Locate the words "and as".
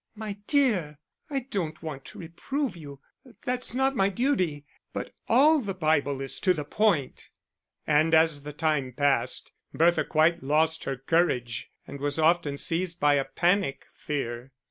7.85-8.41